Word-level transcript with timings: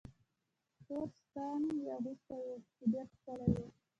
تور 0.85 1.07
ساټن 1.31 1.61
یې 1.83 1.89
اغوستی 1.97 2.39
و، 2.45 2.49
چې 2.75 2.83
ډېر 2.91 3.05
ښکلی 3.15 3.49
و. 3.53 3.57